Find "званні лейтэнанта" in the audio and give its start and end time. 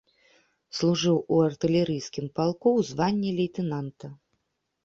2.93-4.11